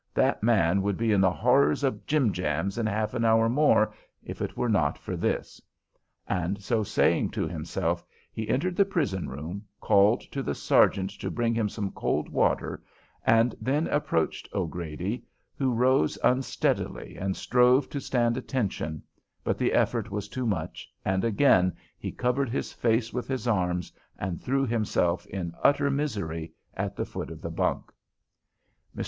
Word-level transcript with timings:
That 0.15 0.41
man 0.41 0.81
would 0.81 0.97
be 0.97 1.11
in 1.11 1.21
the 1.21 1.31
horrors 1.31 1.83
of 1.83 2.07
jim 2.07 2.33
jams 2.33 2.79
in 2.79 2.87
half 2.87 3.13
an 3.13 3.23
hour 3.23 3.47
more 3.47 3.93
if 4.23 4.41
it 4.41 4.57
were 4.57 4.67
not 4.67 4.97
for 4.97 5.15
this." 5.15 5.61
And 6.27 6.59
so 6.59 6.81
saying 6.81 7.29
to 7.37 7.47
himself, 7.47 8.03
he 8.33 8.49
entered 8.49 8.75
the 8.75 8.83
prison 8.83 9.29
room, 9.29 9.63
called 9.79 10.21
to 10.31 10.41
the 10.41 10.55
sergeant 10.55 11.11
to 11.19 11.29
bring 11.29 11.53
him 11.53 11.69
some 11.69 11.91
cold 11.91 12.29
water, 12.29 12.81
and 13.27 13.53
then 13.61 13.85
approached 13.89 14.49
O'Grady, 14.53 15.23
who 15.55 15.71
rose 15.71 16.17
unsteadily 16.23 17.15
and 17.15 17.37
strove 17.37 17.87
to 17.91 18.01
stand 18.01 18.37
attention, 18.37 19.03
but 19.43 19.59
the 19.59 19.71
effort 19.71 20.09
was 20.09 20.27
too 20.27 20.47
much, 20.47 20.91
and 21.05 21.23
again 21.23 21.75
he 21.99 22.11
covered 22.11 22.49
his 22.49 22.73
face 22.73 23.13
with 23.13 23.27
his 23.27 23.47
arms, 23.47 23.93
and 24.17 24.41
threw 24.41 24.65
himself 24.65 25.27
in 25.27 25.53
utter 25.61 25.91
misery 25.91 26.51
at 26.73 26.95
the 26.95 27.05
foot 27.05 27.29
of 27.29 27.39
the 27.39 27.51
bunk. 27.51 27.91
Mr. 28.95 28.99